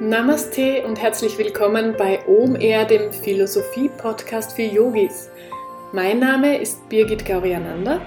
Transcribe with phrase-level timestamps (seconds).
[0.00, 5.28] Namaste und herzlich willkommen bei OMR, dem Philosophie-Podcast für Yogis.
[5.92, 8.00] Mein Name ist Birgit Gauriananda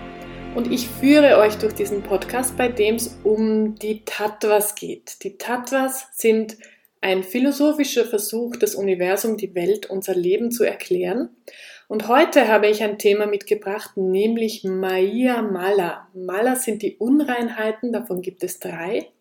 [0.55, 5.23] und ich führe euch durch diesen Podcast, bei dem es um die Tattvas geht.
[5.23, 6.57] Die Tattvas sind
[7.01, 11.29] ein philosophischer Versuch, das Universum, die Welt, unser Leben zu erklären.
[11.87, 16.07] Und heute habe ich ein Thema mitgebracht, nämlich Maya Mala.
[16.15, 19.11] Mala sind die Unreinheiten, davon gibt es drei.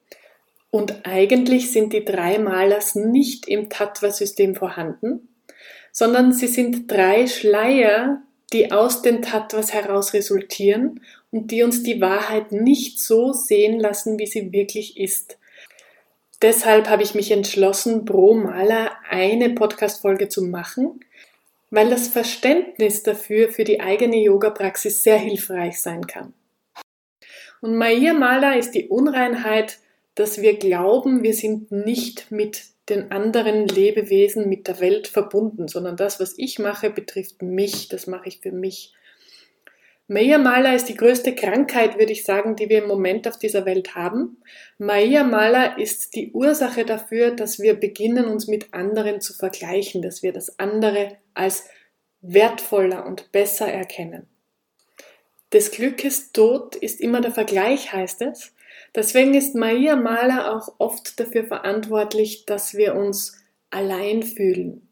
[0.72, 5.28] Und eigentlich sind die drei Malers nicht im Tattva-System vorhanden,
[5.92, 8.22] sondern sie sind drei Schleier,
[8.54, 14.18] die aus den Tattvas heraus resultieren und die uns die Wahrheit nicht so sehen lassen,
[14.18, 15.36] wie sie wirklich ist.
[16.40, 21.00] Deshalb habe ich mich entschlossen, pro Maler eine Podcast-Folge zu machen,
[21.68, 26.32] weil das Verständnis dafür für die eigene Yoga-Praxis sehr hilfreich sein kann.
[27.60, 29.78] Und Maya Mala ist die Unreinheit
[30.14, 35.96] dass wir glauben, wir sind nicht mit den anderen Lebewesen, mit der Welt verbunden, sondern
[35.96, 38.92] das, was ich mache, betrifft mich, das mache ich für mich.
[40.08, 43.94] Maya ist die größte Krankheit, würde ich sagen, die wir im Moment auf dieser Welt
[43.94, 44.42] haben.
[44.76, 50.32] Maya ist die Ursache dafür, dass wir beginnen, uns mit anderen zu vergleichen, dass wir
[50.32, 51.64] das andere als
[52.20, 54.26] wertvoller und besser erkennen.
[55.52, 58.54] Des Glückes Tod ist immer der Vergleich, heißt es.
[58.94, 64.88] Deswegen ist Maria Mahler auch oft dafür verantwortlich, dass wir uns allein fühlen.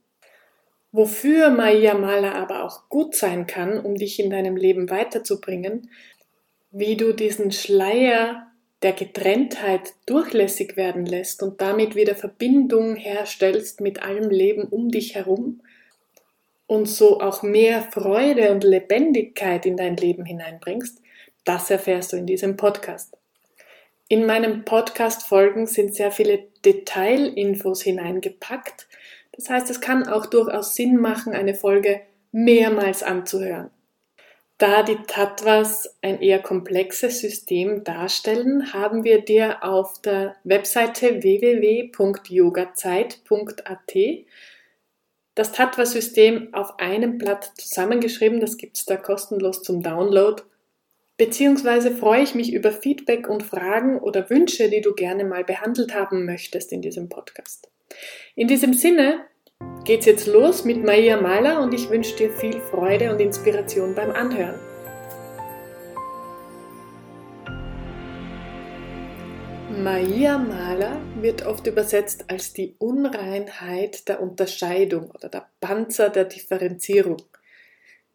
[0.92, 5.90] Wofür Maria Mahler aber auch gut sein kann, um dich in deinem Leben weiterzubringen,
[6.72, 8.46] wie du diesen Schleier
[8.82, 15.14] der Getrenntheit durchlässig werden lässt und damit wieder Verbindung herstellst mit allem Leben um dich
[15.14, 15.60] herum
[16.66, 21.02] und so auch mehr Freude und Lebendigkeit in dein Leben hineinbringst,
[21.44, 23.19] das erfährst du in diesem Podcast.
[24.12, 28.89] In meinem Podcast-Folgen sind sehr viele Detailinfos hineingepackt.
[29.30, 32.00] Das heißt, es kann auch durchaus Sinn machen, eine Folge
[32.33, 33.70] mehrmals anzuhören.
[34.58, 43.95] Da die Tattvas ein eher komplexes System darstellen, haben wir dir auf der Webseite www.yogazeit.at
[45.36, 48.40] das Tattva-System auf einem Blatt zusammengeschrieben.
[48.40, 50.42] Das gibt es da kostenlos zum Download
[51.20, 55.95] Beziehungsweise freue ich mich über Feedback und Fragen oder Wünsche, die du gerne mal behandelt
[55.95, 57.69] haben möchtest in diesem Podcast.
[58.36, 59.27] In diesem Sinne
[59.85, 64.13] geht's jetzt los mit Maia Mahler und ich wünsche dir viel Freude und Inspiration beim
[64.13, 64.58] Anhören.
[69.85, 77.19] Maia Mahler wird oft übersetzt als die Unreinheit der Unterscheidung oder der Panzer der Differenzierung.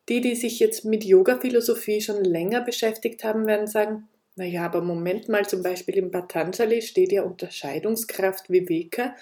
[0.10, 5.30] Die, die sich jetzt mit Yoga-Philosophie schon länger beschäftigt haben, werden sagen, naja, aber Moment
[5.30, 9.16] mal, zum Beispiel im Patanjali steht ja Unterscheidungskraft Viveka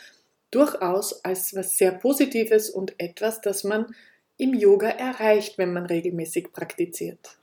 [0.51, 3.95] durchaus als was sehr Positives und etwas, das man
[4.37, 7.37] im Yoga erreicht, wenn man regelmäßig praktiziert.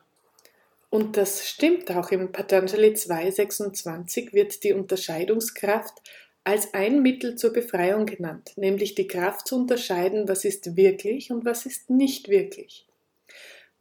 [0.91, 2.11] Und das stimmt auch.
[2.11, 5.95] Im Patanjali 2.26 wird die Unterscheidungskraft
[6.43, 11.45] als ein Mittel zur Befreiung genannt, nämlich die Kraft zu unterscheiden, was ist wirklich und
[11.45, 12.87] was ist nicht wirklich.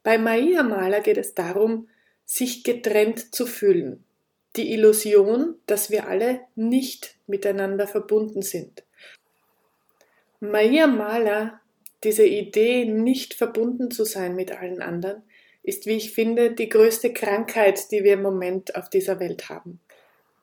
[0.04, 1.90] Bei Maya Maler geht es darum,
[2.26, 4.04] sich getrennt zu fühlen.
[4.56, 8.84] Die Illusion, dass wir alle nicht miteinander verbunden sind.
[10.40, 11.60] Maya Maler,
[12.04, 15.24] diese Idee, nicht verbunden zu sein mit allen anderen,
[15.64, 19.80] ist, wie ich finde, die größte Krankheit, die wir im Moment auf dieser Welt haben.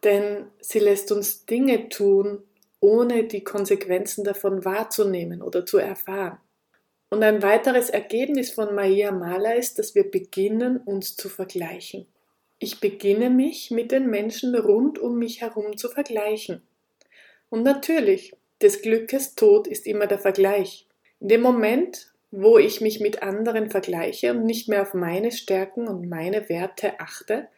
[0.04, 2.42] Denn sie lässt uns Dinge tun,
[2.80, 6.38] ohne die Konsequenzen davon wahrzunehmen oder zu erfahren.
[7.08, 12.06] Und ein weiteres Ergebnis von Maia Mala ist, dass wir beginnen, uns zu vergleichen.
[12.58, 16.62] Ich beginne mich mit den Menschen rund um mich herum zu vergleichen.
[17.48, 20.86] Und natürlich, des Glückes Tod ist immer der Vergleich.
[21.20, 25.86] In dem Moment, wo ich mich mit anderen vergleiche und nicht mehr auf meine Stärken
[25.86, 27.48] und meine Werte achte,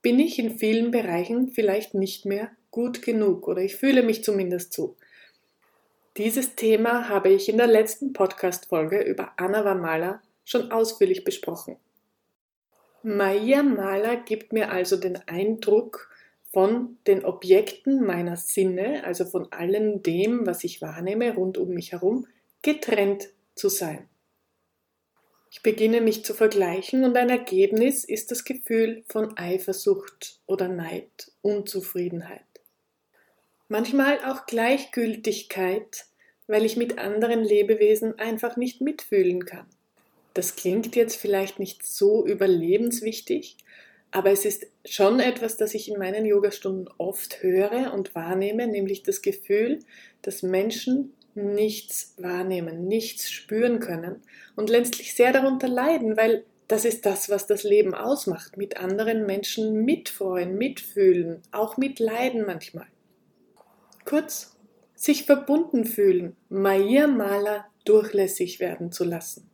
[0.00, 4.72] bin ich in vielen Bereichen vielleicht nicht mehr gut genug oder ich fühle mich zumindest
[4.72, 4.96] so.
[6.16, 11.76] Dieses Thema habe ich in der letzten Podcast-Folge über Anna Wamala schon ausführlich besprochen.
[13.02, 16.10] Maya Mala gibt mir also den Eindruck,
[16.56, 21.92] von den Objekten meiner Sinne, also von allem dem, was ich wahrnehme rund um mich
[21.92, 22.26] herum,
[22.62, 24.08] getrennt zu sein.
[25.50, 31.30] Ich beginne mich zu vergleichen und ein Ergebnis ist das Gefühl von Eifersucht oder Neid,
[31.42, 32.40] Unzufriedenheit.
[33.68, 36.06] Manchmal auch Gleichgültigkeit,
[36.46, 39.66] weil ich mit anderen Lebewesen einfach nicht mitfühlen kann.
[40.34, 43.56] Das klingt jetzt vielleicht nicht so überlebenswichtig,
[44.12, 49.02] aber es ist schon etwas, das ich in meinen Yogastunden oft höre und wahrnehme, nämlich
[49.02, 49.80] das Gefühl,
[50.22, 54.22] dass Menschen nichts wahrnehmen, nichts spüren können
[54.54, 59.26] und letztlich sehr darunter leiden, weil das ist das, was das Leben ausmacht, mit anderen
[59.26, 62.86] Menschen mitfreuen, mitfühlen, auch mitleiden manchmal.
[64.06, 64.56] Kurz,
[64.94, 69.50] sich verbunden fühlen, Maya Mala durchlässig werden zu lassen.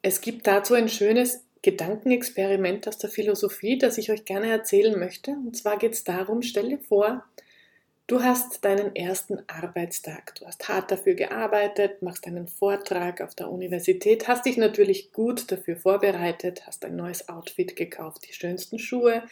[0.00, 5.32] Es gibt dazu ein schönes Gedankenexperiment aus der Philosophie, das ich euch gerne erzählen möchte.
[5.32, 7.24] Und zwar geht es darum, stelle vor,
[8.06, 10.34] Du hast deinen ersten Arbeitstag.
[10.34, 15.50] Du hast hart dafür gearbeitet, machst einen Vortrag auf der Universität, hast dich natürlich gut
[15.50, 19.22] dafür vorbereitet, hast ein neues Outfit gekauft, die schönsten Schuhe,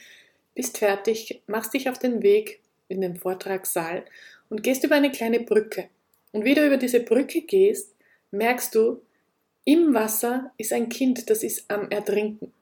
[0.55, 2.62] bist fertig, machst dich auf den Weg
[2.93, 4.05] in den Vortragssaal
[4.49, 5.89] und gehst über eine kleine Brücke.
[6.33, 7.95] Und wie du über diese Brücke gehst,
[8.31, 9.03] merkst du,
[9.65, 12.53] im Wasser ist ein Kind, das ist am Ertrinken.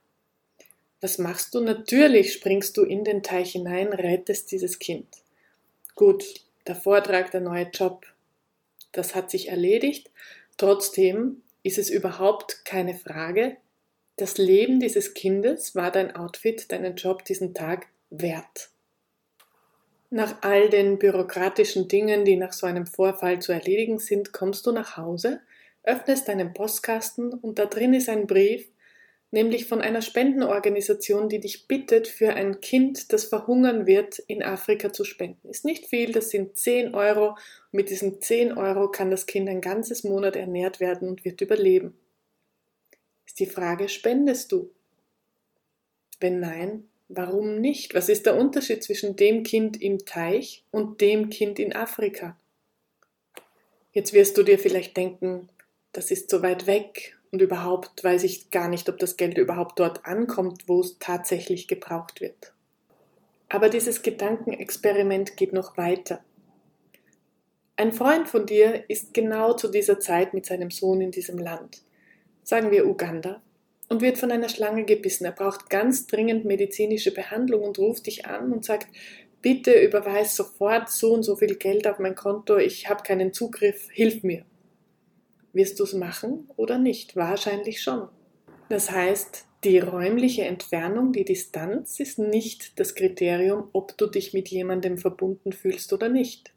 [0.99, 1.61] Was machst du?
[1.61, 5.07] Natürlich springst du in den Teich hinein, rettest dieses Kind.
[5.95, 6.23] Gut,
[6.67, 8.05] der Vortrag, der neue Job,
[8.91, 10.11] das hat sich erledigt.
[10.57, 13.57] Trotzdem ist es überhaupt keine Frage,
[14.17, 18.69] das Leben dieses Kindes war dein Outfit, deinen Job diesen Tag wert.
[20.13, 24.73] Nach all den bürokratischen Dingen, die nach so einem Vorfall zu erledigen sind, kommst du
[24.73, 25.39] nach Hause,
[25.83, 28.67] öffnest deinen Postkasten und da drin ist ein Brief,
[29.31, 34.91] nämlich von einer Spendenorganisation, die dich bittet, für ein Kind, das verhungern wird, in Afrika
[34.91, 35.47] zu spenden.
[35.47, 37.37] Ist nicht viel, das sind 10 Euro.
[37.71, 41.97] Mit diesen 10 Euro kann das Kind ein ganzes Monat ernährt werden und wird überleben.
[43.25, 44.71] Ist die Frage, spendest du?
[46.19, 47.93] Wenn nein, warum nicht?
[47.93, 52.37] Was ist der Unterschied zwischen dem Kind im Teich und dem Kind in Afrika?
[53.91, 55.49] Jetzt wirst du dir vielleicht denken,
[55.91, 59.79] das ist so weit weg und überhaupt weiß ich gar nicht, ob das Geld überhaupt
[59.79, 62.53] dort ankommt, wo es tatsächlich gebraucht wird.
[63.49, 66.23] Aber dieses Gedankenexperiment geht noch weiter.
[67.75, 71.81] Ein Freund von dir ist genau zu dieser Zeit mit seinem Sohn in diesem Land,
[72.43, 73.41] sagen wir Uganda,
[73.91, 75.25] und wird von einer Schlange gebissen.
[75.25, 78.87] Er braucht ganz dringend medizinische Behandlung und ruft dich an und sagt,
[79.41, 83.89] bitte überweis sofort so und so viel Geld auf mein Konto, ich habe keinen Zugriff,
[83.91, 84.45] hilf mir.
[85.51, 87.17] Wirst du es machen oder nicht?
[87.17, 88.07] Wahrscheinlich schon.
[88.69, 94.47] Das heißt, die räumliche Entfernung, die Distanz ist nicht das Kriterium, ob du dich mit
[94.47, 96.53] jemandem verbunden fühlst oder nicht.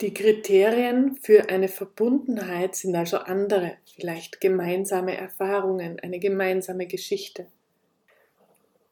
[0.00, 7.46] Die Kriterien für eine Verbundenheit sind also andere, vielleicht gemeinsame Erfahrungen, eine gemeinsame Geschichte.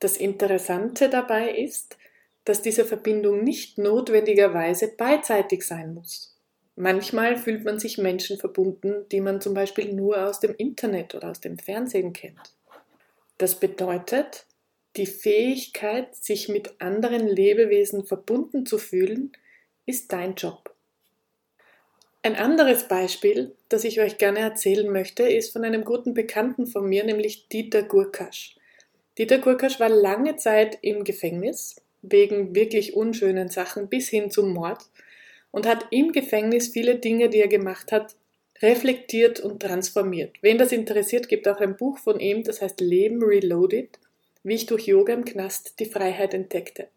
[0.00, 1.96] Das Interessante dabei ist,
[2.44, 6.36] dass diese Verbindung nicht notwendigerweise beidseitig sein muss.
[6.74, 11.30] Manchmal fühlt man sich Menschen verbunden, die man zum Beispiel nur aus dem Internet oder
[11.30, 12.52] aus dem Fernsehen kennt.
[13.38, 14.44] Das bedeutet,
[14.96, 19.32] die Fähigkeit, sich mit anderen Lebewesen verbunden zu fühlen,
[19.86, 20.75] ist dein Job.
[22.26, 26.84] Ein anderes Beispiel, das ich euch gerne erzählen möchte, ist von einem guten Bekannten von
[26.84, 28.56] mir, nämlich Dieter Gurkasch.
[29.16, 34.80] Dieter Gurkasch war lange Zeit im Gefängnis wegen wirklich unschönen Sachen bis hin zum Mord
[35.52, 38.16] und hat im Gefängnis viele Dinge, die er gemacht hat,
[38.60, 40.34] reflektiert und transformiert.
[40.40, 44.00] Wen das interessiert, gibt auch ein Buch von ihm, das heißt Leben Reloaded,
[44.42, 46.88] wie ich durch Yoga im Knast die Freiheit entdeckte.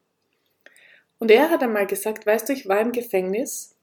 [1.20, 3.76] Und er hat einmal gesagt, weißt du, ich war im Gefängnis,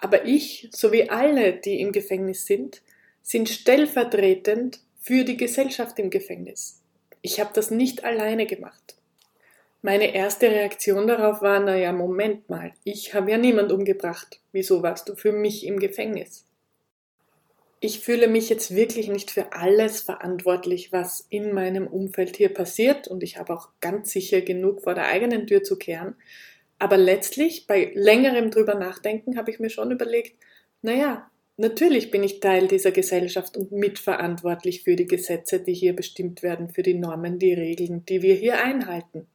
[0.00, 2.82] aber ich, sowie alle, die im Gefängnis sind,
[3.22, 6.80] sind stellvertretend für die Gesellschaft im Gefängnis.
[7.22, 8.96] Ich habe das nicht alleine gemacht.
[9.82, 14.40] Meine erste Reaktion darauf war, naja, Moment mal, ich habe ja niemand umgebracht.
[14.52, 16.44] Wieso warst du für mich im Gefängnis?
[17.82, 23.08] Ich fühle mich jetzt wirklich nicht für alles verantwortlich, was in meinem Umfeld hier passiert
[23.08, 26.14] und ich habe auch ganz sicher genug vor der eigenen Tür zu kehren.
[26.80, 30.34] Aber letztlich, bei längerem drüber nachdenken, habe ich mir schon überlegt,
[30.82, 36.42] naja, natürlich bin ich Teil dieser Gesellschaft und mitverantwortlich für die Gesetze, die hier bestimmt
[36.42, 39.28] werden, für die Normen, die Regeln, die wir hier einhalten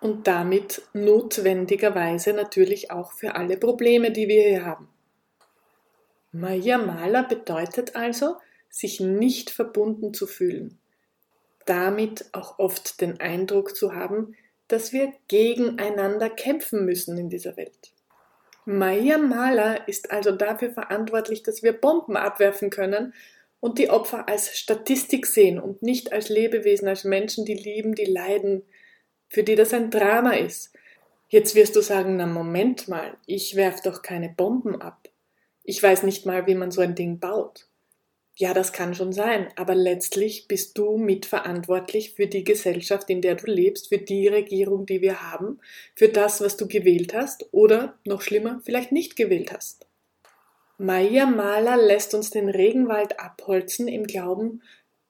[0.00, 4.88] und damit notwendigerweise natürlich auch für alle Probleme, die wir hier haben.
[6.32, 8.36] Maya Mala bedeutet also,
[8.70, 10.78] sich nicht verbunden zu fühlen,
[11.66, 14.34] damit auch oft den Eindruck zu haben,
[14.68, 17.92] dass wir gegeneinander kämpfen müssen in dieser Welt.
[18.64, 23.14] Maya Mala ist also dafür verantwortlich, dass wir Bomben abwerfen können
[23.60, 28.04] und die Opfer als Statistik sehen und nicht als Lebewesen, als Menschen, die lieben, die
[28.04, 28.62] leiden,
[29.28, 30.72] für die das ein Drama ist.
[31.28, 35.08] Jetzt wirst du sagen, na Moment mal, ich werf doch keine Bomben ab.
[35.64, 37.68] Ich weiß nicht mal, wie man so ein Ding baut.
[38.38, 43.34] Ja, das kann schon sein, aber letztlich bist du mitverantwortlich für die Gesellschaft, in der
[43.34, 45.58] du lebst, für die Regierung, die wir haben,
[45.94, 49.86] für das, was du gewählt hast oder, noch schlimmer, vielleicht nicht gewählt hast.
[50.76, 54.60] Maya Maler lässt uns den Regenwald abholzen im Glauben,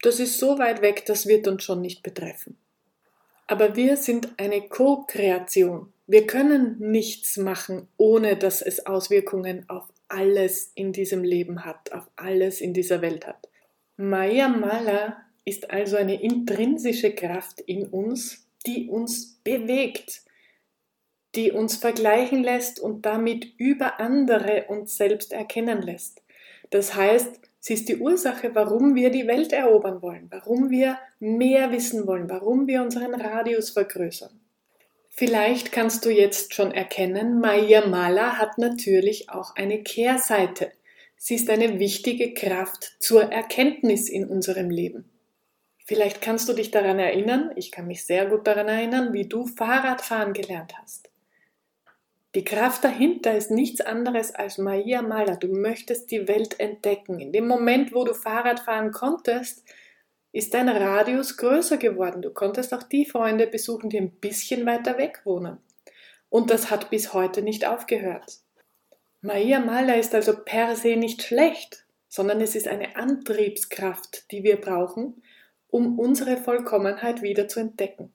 [0.03, 2.57] das ist so weit weg, das wird uns schon nicht betreffen.
[3.49, 5.93] Aber wir sind eine Co-Kreation.
[6.07, 12.09] Wir können nichts machen, ohne dass es Auswirkungen auf alles in diesem Leben hat, auf
[12.17, 13.49] alles in dieser Welt hat.
[13.97, 20.23] Maya Mala ist also eine intrinsische Kraft in uns, die uns bewegt,
[21.35, 26.23] die uns vergleichen lässt und damit über andere uns selbst erkennen lässt.
[26.71, 31.71] Das heißt, sie ist die Ursache, warum wir die Welt erobern wollen, warum wir mehr
[31.71, 34.41] wissen wollen, warum wir unseren Radius vergrößern.
[35.19, 40.71] Vielleicht kannst du jetzt schon erkennen, Maya Mala hat natürlich auch eine Kehrseite.
[41.17, 45.11] Sie ist eine wichtige Kraft zur Erkenntnis in unserem Leben.
[45.87, 49.47] Vielleicht kannst du dich daran erinnern, ich kann mich sehr gut daran erinnern, wie du
[49.47, 51.09] Fahrradfahren gelernt hast.
[52.35, 55.37] Die Kraft dahinter ist nichts anderes als Maya Mala.
[55.37, 57.21] Du möchtest die Welt entdecken.
[57.21, 59.65] In dem Moment, wo du Fahrrad fahren konntest,
[60.37, 62.21] ist dein Radius größer geworden.
[62.21, 65.57] Du konntest auch die Freunde besuchen, die ein bisschen weiter weg wohnen.
[66.29, 68.41] Und das hat bis heute nicht aufgehört.
[69.23, 74.61] Maia Mala ist also per se nicht schlecht, sondern es ist eine Antriebskraft, die wir
[74.61, 75.23] brauchen,
[75.69, 78.13] um unsere Vollkommenheit wieder zu entdecken.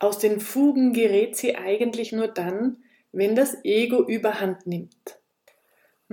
[0.00, 5.21] Aus den Fugen gerät sie eigentlich nur dann, wenn das Ego überhand nimmt.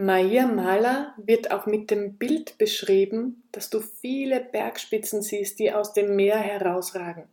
[0.01, 5.91] Maya Mala wird auch mit dem Bild beschrieben, dass du viele Bergspitzen siehst, die aus
[5.91, 7.27] dem Meer herausragen.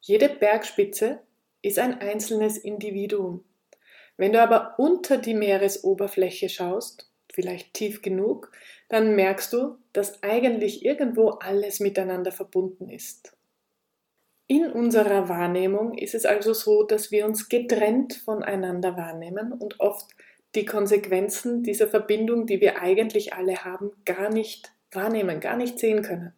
[0.00, 1.20] Jede Bergspitze
[1.62, 3.44] ist ein einzelnes Individuum.
[4.16, 8.50] Wenn du aber unter die Meeresoberfläche schaust, vielleicht tief genug,
[8.88, 13.36] dann merkst du, dass eigentlich irgendwo alles miteinander verbunden ist.
[14.48, 20.08] In unserer Wahrnehmung ist es also so, dass wir uns getrennt voneinander wahrnehmen und oft
[20.54, 26.02] die Konsequenzen dieser Verbindung, die wir eigentlich alle haben, gar nicht wahrnehmen, gar nicht sehen
[26.02, 26.32] können.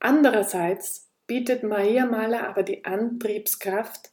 [0.00, 4.10] Andererseits bietet Maya Maler aber die Antriebskraft,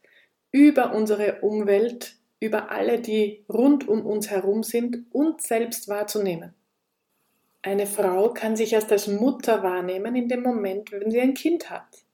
[0.51, 6.53] über unsere Umwelt, über alle, die rund um uns herum sind, uns selbst wahrzunehmen.
[7.61, 11.69] Eine Frau kann sich erst als Mutter wahrnehmen in dem Moment, wenn sie ein Kind
[11.69, 12.05] hat.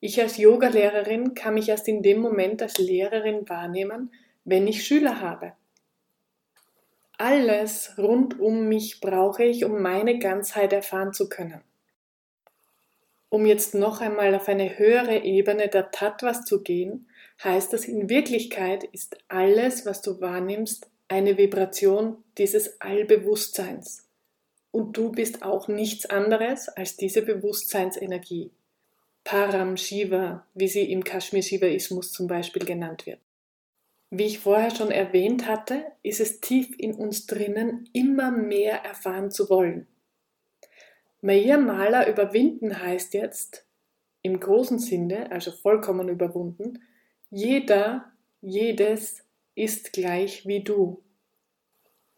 [0.00, 4.12] Ich als Yogalehrerin kann mich erst in dem Moment als Lehrerin wahrnehmen,
[4.44, 5.52] wenn ich Schüler habe.
[7.18, 11.60] Alles rund um mich brauche ich, um meine Ganzheit erfahren zu können.
[13.28, 17.08] Um jetzt noch einmal auf eine höhere Ebene der Tattvas zu gehen,
[17.42, 24.06] heißt das in Wirklichkeit ist alles, was du wahrnimmst, eine Vibration dieses Allbewusstseins.
[24.70, 28.52] Und du bist auch nichts anderes als diese Bewusstseinsenergie.
[29.24, 33.18] Param Shiva, wie sie im Kashmir-Shivaismus zum Beispiel genannt wird.
[34.10, 39.30] Wie ich vorher schon erwähnt hatte, ist es tief in uns drinnen, immer mehr erfahren
[39.30, 39.86] zu wollen.
[41.20, 43.66] Maya Maler überwinden heißt jetzt,
[44.22, 46.82] im großen Sinne, also vollkommen überwunden,
[47.30, 49.24] jeder, jedes
[49.54, 51.02] ist gleich wie du.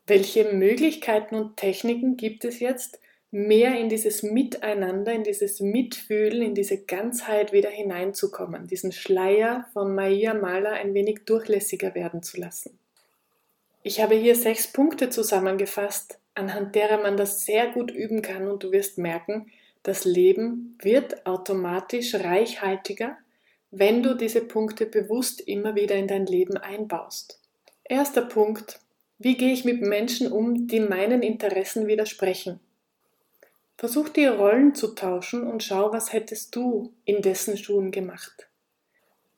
[0.06, 3.00] Welche Möglichkeiten und Techniken gibt es jetzt,
[3.30, 9.94] mehr in dieses Miteinander, in dieses Mitfühlen, in diese Ganzheit wieder hineinzukommen, diesen Schleier von
[9.94, 12.78] Maia Maler ein wenig durchlässiger werden zu lassen.
[13.82, 18.62] Ich habe hier sechs Punkte zusammengefasst, anhand derer man das sehr gut üben kann und
[18.64, 19.50] du wirst merken,
[19.82, 23.16] das Leben wird automatisch reichhaltiger,
[23.70, 27.40] wenn du diese Punkte bewusst immer wieder in dein Leben einbaust.
[27.84, 28.80] Erster Punkt.
[29.18, 32.60] Wie gehe ich mit Menschen um, die meinen Interessen widersprechen?
[33.80, 38.50] Versuch die Rollen zu tauschen und schau, was hättest du in dessen Schuhen gemacht.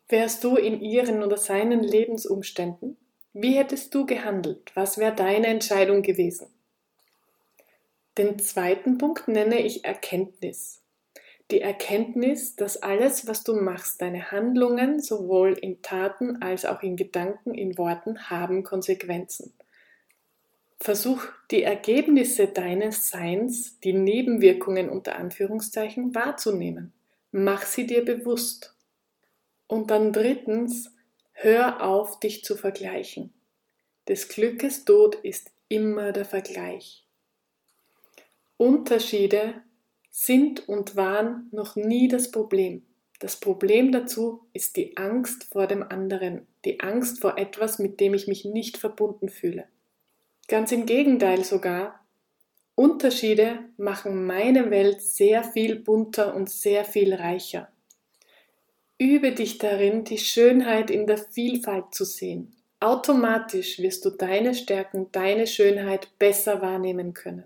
[0.09, 2.97] Wärst du in ihren oder seinen Lebensumständen?
[3.33, 4.73] Wie hättest du gehandelt?
[4.75, 6.49] Was wäre deine Entscheidung gewesen?
[8.19, 10.83] Den zweiten Punkt nenne ich Erkenntnis.
[11.53, 16.97] Die Erkenntnis, dass alles, was du machst, deine Handlungen sowohl in Taten als auch in
[16.97, 19.55] Gedanken, in Worten haben Konsequenzen.
[20.83, 26.93] Versuch die Ergebnisse deines Seins, die Nebenwirkungen unter Anführungszeichen, wahrzunehmen.
[27.31, 28.75] Mach sie dir bewusst.
[29.69, 30.93] Und dann drittens,
[31.35, 33.33] hör auf, dich zu vergleichen.
[34.09, 37.07] Des Glückes Tod ist immer der Vergleich.
[38.57, 39.55] Unterschiede
[40.11, 42.85] sind und waren noch nie das Problem.
[43.21, 48.15] Das Problem dazu ist die Angst vor dem anderen, die Angst vor etwas, mit dem
[48.15, 49.69] ich mich nicht verbunden fühle.
[50.49, 52.05] Ganz im Gegenteil sogar.
[52.75, 57.69] Unterschiede machen meine Welt sehr viel bunter und sehr viel reicher.
[58.99, 62.57] Übe dich darin, die Schönheit in der Vielfalt zu sehen.
[62.81, 67.45] Automatisch wirst du deine Stärken, deine Schönheit besser wahrnehmen können.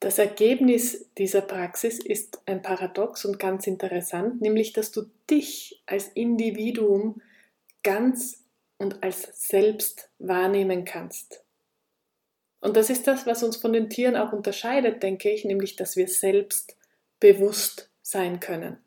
[0.00, 6.08] Das Ergebnis dieser Praxis ist ein Paradox und ganz interessant, nämlich dass du dich als
[6.08, 7.22] Individuum
[7.82, 8.44] ganz
[8.76, 11.43] und als selbst wahrnehmen kannst.
[12.64, 15.96] Und das ist das, was uns von den Tieren auch unterscheidet, denke ich, nämlich dass
[15.96, 16.78] wir selbst
[17.20, 18.78] bewusst sein können.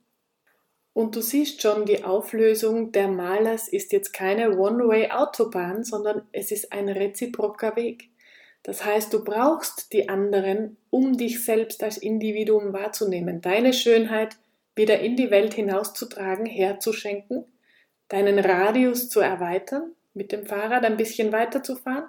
[0.93, 6.73] Und du siehst schon, die Auflösung der Malers ist jetzt keine One-Way-Autobahn, sondern es ist
[6.73, 8.09] ein reziproker Weg.
[8.63, 14.37] Das heißt, du brauchst die anderen, um dich selbst als Individuum wahrzunehmen, deine Schönheit
[14.75, 17.45] wieder in die Welt hinauszutragen, herzuschenken,
[18.07, 22.05] deinen Radius zu erweitern, mit dem Fahrrad ein bisschen weiterzufahren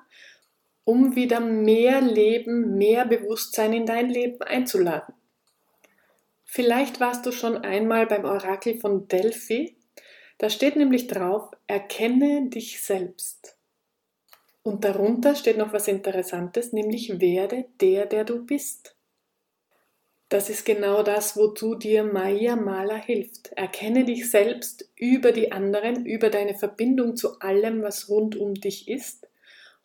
[0.88, 5.12] um wieder mehr Leben, mehr Bewusstsein in dein Leben einzuladen.
[6.46, 9.76] Vielleicht warst du schon einmal beim Orakel von Delphi.
[10.38, 13.58] Da steht nämlich drauf, erkenne dich selbst.
[14.62, 18.96] Und darunter steht noch was Interessantes, nämlich werde der, der du bist.
[20.30, 23.52] Das ist genau das, wozu dir Maya Mala hilft.
[23.52, 28.88] Erkenne dich selbst über die anderen, über deine Verbindung zu allem, was rund um dich
[28.88, 29.28] ist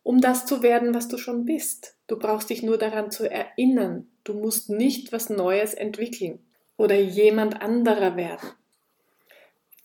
[0.03, 1.95] um das zu werden, was du schon bist.
[2.07, 4.07] Du brauchst dich nur daran zu erinnern.
[4.23, 6.39] Du musst nicht was Neues entwickeln
[6.77, 8.49] oder jemand anderer werden.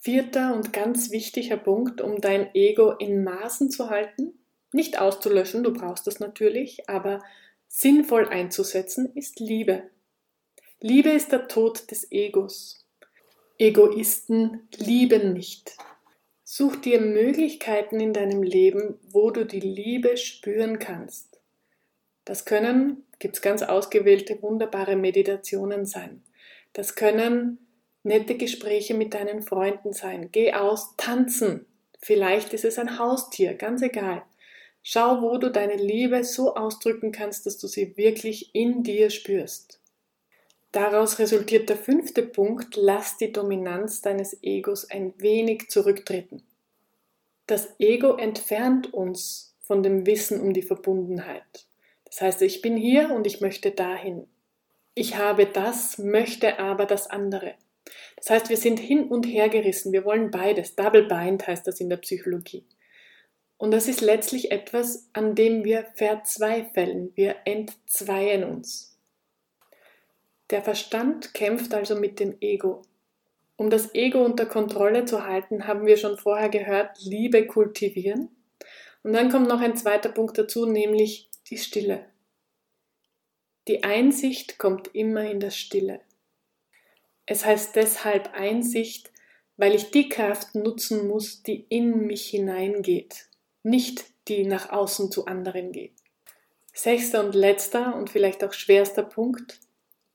[0.01, 4.33] Vierter und ganz wichtiger Punkt, um dein Ego in Maßen zu halten,
[4.71, 7.21] nicht auszulöschen, du brauchst es natürlich, aber
[7.67, 9.89] sinnvoll einzusetzen, ist Liebe.
[10.79, 12.85] Liebe ist der Tod des Egos.
[13.57, 15.75] Egoisten lieben nicht.
[16.51, 21.39] Such dir Möglichkeiten in deinem Leben, wo du die Liebe spüren kannst.
[22.25, 26.23] Das können, gibt es ganz ausgewählte, wunderbare Meditationen sein.
[26.73, 27.59] Das können
[28.01, 30.29] nette Gespräche mit deinen Freunden sein.
[30.31, 31.67] Geh aus, tanzen.
[31.99, 34.23] Vielleicht ist es ein Haustier, ganz egal.
[34.81, 39.78] Schau, wo du deine Liebe so ausdrücken kannst, dass du sie wirklich in dir spürst.
[40.71, 46.43] Daraus resultiert der fünfte Punkt, lass die Dominanz deines Egos ein wenig zurücktreten.
[47.47, 51.65] Das Ego entfernt uns von dem Wissen um die Verbundenheit.
[52.05, 54.27] Das heißt, ich bin hier und ich möchte dahin.
[54.93, 57.55] Ich habe das, möchte aber das andere.
[58.17, 59.91] Das heißt, wir sind hin und her gerissen.
[59.91, 60.75] Wir wollen beides.
[60.75, 62.65] Double Bind heißt das in der Psychologie.
[63.57, 67.11] Und das ist letztlich etwas, an dem wir verzweifeln.
[67.15, 68.88] Wir entzweien uns.
[70.49, 72.81] Der Verstand kämpft also mit dem Ego.
[73.55, 78.29] Um das Ego unter Kontrolle zu halten, haben wir schon vorher gehört, Liebe kultivieren.
[79.03, 82.05] Und dann kommt noch ein zweiter Punkt dazu, nämlich die Stille.
[83.67, 86.01] Die Einsicht kommt immer in der Stille.
[87.25, 89.11] Es heißt deshalb Einsicht,
[89.57, 93.27] weil ich die Kraft nutzen muss, die in mich hineingeht,
[93.61, 95.93] nicht die nach außen zu anderen geht.
[96.73, 99.59] Sechster und letzter und vielleicht auch schwerster Punkt,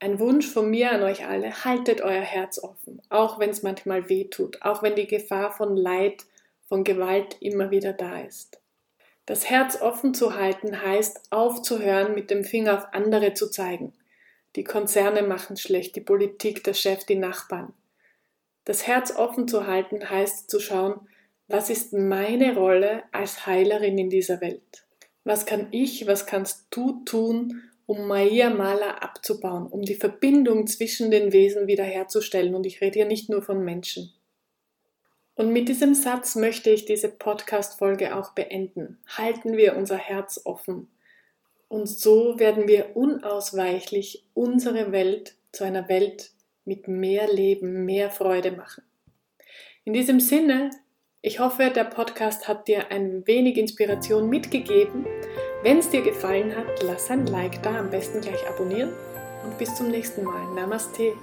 [0.05, 4.11] ein Wunsch von mir an euch alle, haltet euer Herz offen, auch wenn es manchmal
[4.11, 6.27] weh tut, auch wenn die Gefahr von Leid,
[6.69, 8.61] von Gewalt immer wieder da ist.
[9.25, 13.95] Das Herz offen zu halten heißt aufzuhören, mit dem Finger auf andere zu zeigen.
[14.57, 17.73] Die Konzerne machen schlecht, die Politik, der Chef, die Nachbarn.
[18.67, 21.01] Das Herz offen zu halten heißt zu schauen,
[21.49, 24.85] was ist meine Rolle als Heilerin in dieser Welt?
[25.25, 31.11] Was kann ich, was kannst du tun, um Maya Mala abzubauen, um die Verbindung zwischen
[31.11, 32.55] den Wesen wiederherzustellen.
[32.55, 34.13] Und ich rede hier nicht nur von Menschen.
[35.37, 38.99] Und mit diesem Satz möchte ich diese Podcast-Folge auch beenden.
[39.07, 40.89] Halten wir unser Herz offen.
[41.69, 46.31] Und so werden wir unausweichlich unsere Welt zu einer Welt
[46.65, 48.85] mit mehr Leben, mehr Freude machen.
[49.85, 50.71] In diesem Sinne,
[51.27, 55.07] ich hoffe, der Podcast hat dir ein wenig Inspiration mitgegeben
[55.65, 58.93] wenn es dir gefallen hat, lass ein Like da, am besten gleich abonnieren
[59.45, 60.55] und bis zum nächsten Mal.
[60.55, 61.15] Namaste.